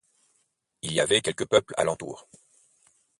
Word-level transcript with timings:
Il 0.81 0.93
y 0.93 0.99
avait 0.99 1.21
quelque 1.21 1.43
peuple 1.43 1.75
alentour. 1.77 2.27